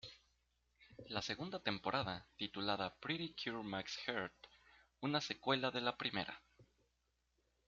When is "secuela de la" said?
5.21-5.95